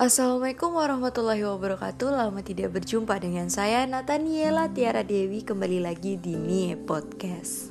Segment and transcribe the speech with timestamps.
[0.00, 2.08] Assalamualaikum warahmatullahi wabarakatuh.
[2.08, 7.68] Lama tidak berjumpa dengan saya Nathaniela Tiara Dewi Kembali lagi di Mie Podcast.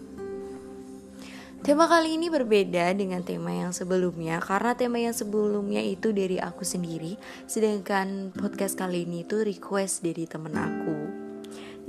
[1.66, 6.62] Tema kali ini berbeda dengan tema yang sebelumnya Karena tema yang sebelumnya itu dari aku
[6.62, 7.18] sendiri
[7.50, 10.98] Sedangkan podcast kali ini itu request dari temen aku.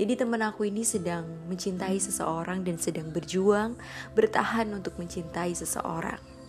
[0.01, 3.77] Jadi temen aku ini sedang mencintai seseorang dan sedang berjuang
[4.17, 6.41] bertahan untuk mencintai seseorang.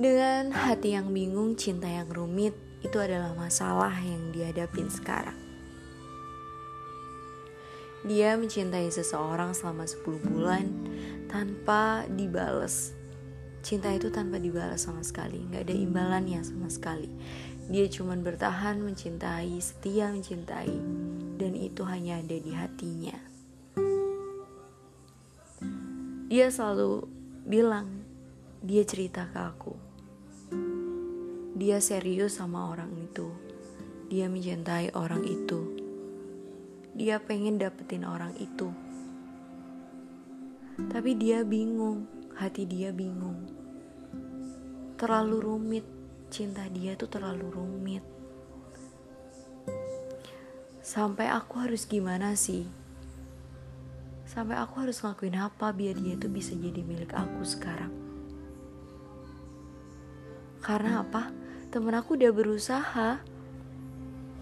[0.00, 5.36] Dengan hati yang bingung, cinta yang rumit, itu adalah masalah yang dihadapin sekarang.
[8.08, 10.72] Dia mencintai seseorang selama 10 bulan
[11.28, 12.96] tanpa dibales.
[13.60, 17.12] Cinta itu tanpa dibalas sama sekali, nggak ada imbalannya sama sekali.
[17.68, 20.80] Dia cuma bertahan mencintai, setia mencintai,
[21.36, 23.20] dan itu hanya ada di hatinya.
[26.32, 27.04] Dia selalu
[27.44, 28.00] bilang,
[28.64, 29.89] dia cerita ke aku,
[31.50, 33.26] dia serius sama orang itu.
[34.06, 35.74] Dia mencintai orang itu.
[36.94, 38.70] Dia pengen dapetin orang itu.
[40.90, 42.06] Tapi dia bingung,
[42.38, 43.50] hati dia bingung.
[44.94, 45.86] Terlalu rumit,
[46.30, 48.04] cinta dia tuh terlalu rumit.
[50.80, 52.66] Sampai aku harus gimana sih?
[54.26, 57.90] Sampai aku harus ngelakuin apa biar dia tuh bisa jadi milik aku sekarang?
[60.62, 61.39] Karena apa?
[61.70, 63.22] Temen aku udah berusaha.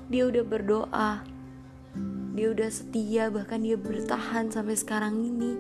[0.08, 1.12] Dia udah berdoa.
[2.32, 5.52] Dia udah setia bahkan dia bertahan sampai sekarang ini.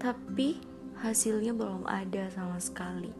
[0.00, 0.56] Tapi
[1.04, 3.12] hasilnya belum ada sama sekali.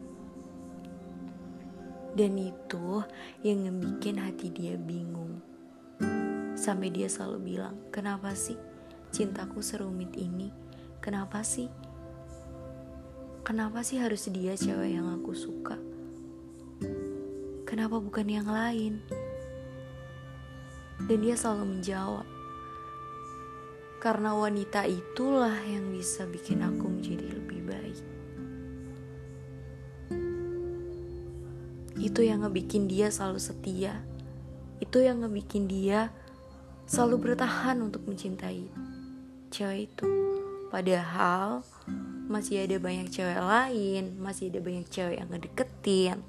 [2.17, 3.05] Dan itu
[3.45, 5.37] yang ngebikin hati dia bingung.
[6.57, 8.57] Sampai dia selalu bilang kenapa sih
[9.13, 10.49] cintaku serumit ini?
[11.05, 11.69] Kenapa sih?
[13.45, 15.92] Kenapa sih harus dia cewek yang aku suka
[17.73, 19.01] Kenapa bukan yang lain?
[21.09, 22.21] Dan dia selalu menjawab,
[23.97, 28.05] karena wanita itulah yang bisa bikin aku menjadi lebih baik.
[31.97, 34.05] Itu yang ngebikin dia selalu setia.
[34.77, 36.13] Itu yang ngebikin dia
[36.85, 38.69] selalu bertahan untuk mencintai
[39.49, 40.05] cewek itu.
[40.69, 41.65] Padahal
[42.29, 46.21] masih ada banyak cewek lain, masih ada banyak cewek yang ngedeketin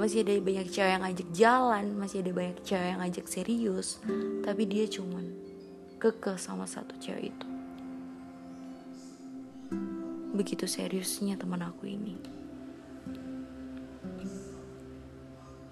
[0.00, 4.00] masih ada banyak cewek yang ngajak jalan masih ada banyak cewek yang ngajak serius.
[4.40, 5.28] Tapi dia cuman
[6.00, 7.46] kekeh sama satu cewek itu.
[10.32, 12.16] Begitu seriusnya teman aku ini.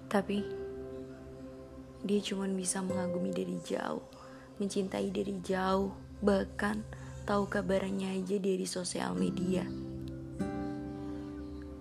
[0.05, 0.45] Tapi
[2.05, 4.05] dia cuman bisa mengagumi dari jauh
[4.61, 5.89] mencintai dari jauh
[6.21, 6.85] bahkan
[7.25, 9.65] tahu kabarnya aja dari sosial media.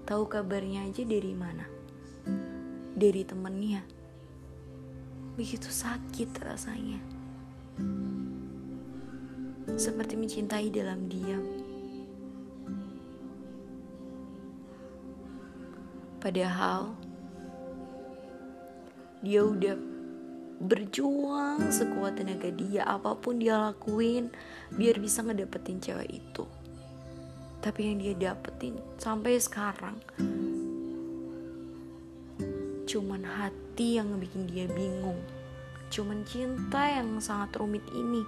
[0.09, 1.78] Tahu kabarnya aja dari mana
[2.99, 3.87] dari temennya.
[5.39, 6.99] Begitu sakit rasanya.
[9.79, 11.47] Seperti mencintai dalam diam.
[16.19, 16.99] Padahal
[19.23, 19.79] dia udah
[20.59, 24.27] berjuang sekuat tenaga dia apa pun dia lakuin
[24.75, 26.51] biar bisa ngedapetin cewek itu
[27.63, 29.95] tapi yang dia dapetin sampai sekarang
[32.89, 35.21] cuman hati yang ngebikin dia bingung.
[35.93, 38.25] Cuman cinta yang sangat rumit ini.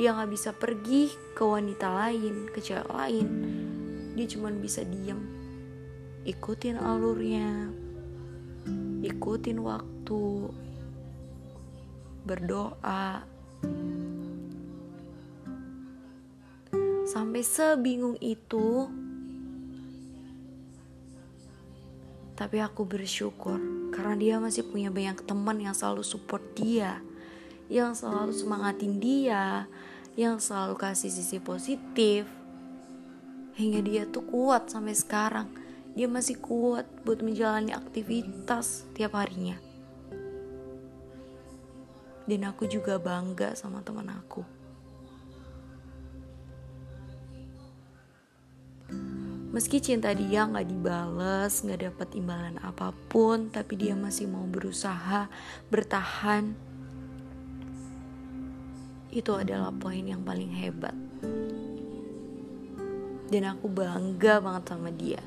[0.00, 3.28] Dia nggak bisa pergi ke wanita lain ke cewek lain.
[4.16, 5.20] Dia cuman bisa diam
[6.24, 7.68] ikutin alurnya.
[9.04, 10.48] Ikutin waktu.
[12.24, 13.24] Berdoa.
[17.04, 18.86] Sampai sebingung itu
[22.40, 27.02] Tapi aku bersyukur karena dia masih punya banyak teman yang selalu support dia,
[27.70, 29.66] yang selalu semangatin dia,
[30.18, 32.26] yang selalu kasih sisi positif.
[33.54, 35.50] Hingga dia tuh kuat sampai sekarang.
[35.92, 39.58] Dia masih kuat buat menjalani aktivitas tiap harinya.
[42.30, 44.59] Dan aku juga bangga sama teman aku.
[49.50, 55.26] Meski cinta dia gak dibales, gak dapat imbalan apa pun, tapi dia masih mau berusaha
[55.74, 56.54] bertahan.
[59.10, 60.94] Itu adalah poin yang paling hebat.
[63.26, 65.22] Dan aku bangga banget sama dia.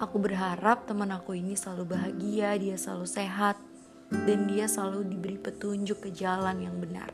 [0.00, 3.60] Aku berharap teman aku ini selalu bahagia, dia selalu sehat,
[4.08, 7.12] dan dia selalu diberi petunjuk ke jalan yang benar.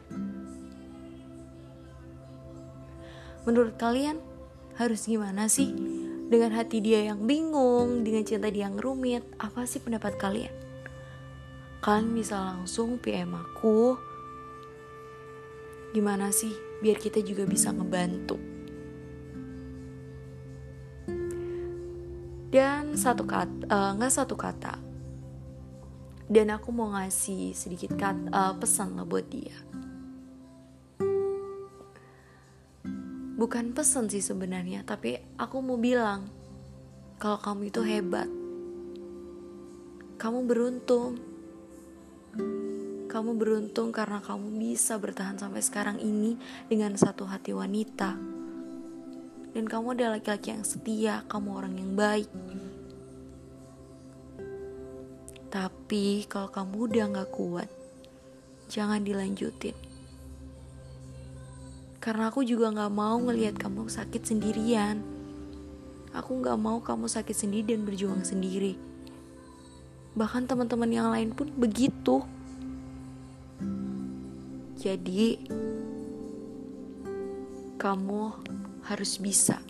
[3.45, 4.21] Menurut kalian
[4.81, 5.71] harus gimana sih
[6.33, 10.53] dengan hati dia yang bingung, dengan cinta dia yang rumit, apa sih pendapat kalian?
[11.85, 14.01] Kalian bisa langsung PM aku.
[15.93, 18.41] Gimana sih biar kita juga bisa ngebantu?
[22.49, 24.81] Dan satu kata, uh, nggak satu kata.
[26.25, 29.53] Dan aku mau ngasih sedikit kata, uh, pesan lah buat dia.
[33.35, 36.31] Bukan pesan sih sebenarnya tapi aku mau bilang
[37.19, 38.29] kalau kamu itu hebat.
[40.21, 41.17] Kamu beruntung.
[43.09, 46.35] Kamu beruntung karena kamu bisa bertahan sampai sekarang ini
[46.67, 48.19] dengan satu hati wanita.
[49.55, 52.31] Dan kamu adalah laki-laki yang setia kamu orang yang baik.
[55.55, 57.71] Tapi kalau kamu udah gak kuat
[58.67, 59.94] jangan dilanjutin
[62.05, 65.01] karena aku juga gak mau ngelihat kamu sakit sendirian.
[66.13, 68.77] Aku gak mau kamu sakit sendiri dan berjuang sendiri.
[70.13, 72.21] Bahkan teman-teman yang lain pun begitu.
[74.77, 75.49] Jadi,
[77.81, 78.23] kamu
[78.85, 79.65] harus bisa.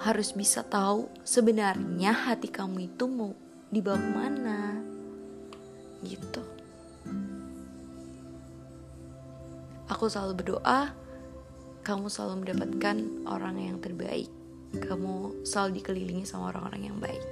[0.00, 3.36] Harus bisa tahu sebenarnya hati kamu itu mau
[3.68, 4.60] dibawa ke mana.
[6.00, 6.45] Gitu.
[9.96, 10.92] Aku selalu berdoa
[11.80, 12.96] kamu selalu mendapatkan
[13.30, 14.28] orang yang terbaik.
[14.76, 17.24] Kamu selalu dikelilingi sama orang-orang yang baik.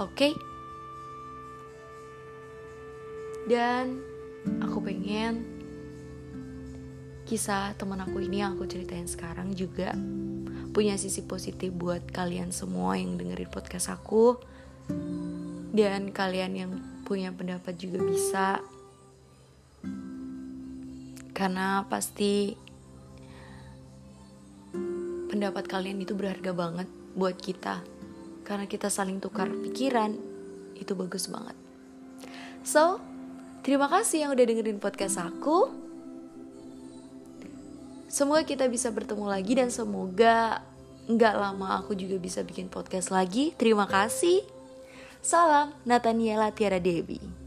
[0.00, 0.30] Oke.
[0.30, 0.32] Okay?
[3.44, 4.00] Dan
[4.64, 5.44] aku pengen
[7.28, 9.92] kisah teman aku ini yang aku ceritain sekarang juga
[10.72, 14.40] punya sisi positif buat kalian semua yang dengerin podcast aku
[15.76, 16.72] dan kalian yang
[17.04, 18.62] punya pendapat juga bisa
[21.40, 22.52] karena pasti
[25.32, 26.84] pendapat kalian itu berharga banget
[27.16, 27.80] buat kita.
[28.44, 30.20] Karena kita saling tukar pikiran
[30.76, 31.56] itu bagus banget.
[32.60, 33.00] So
[33.64, 35.72] terima kasih yang udah dengerin podcast aku.
[38.12, 40.60] Semoga kita bisa bertemu lagi dan semoga
[41.08, 43.56] nggak lama aku juga bisa bikin podcast lagi.
[43.56, 44.44] Terima kasih.
[45.24, 47.39] Salam Nataniela Tiara Dewi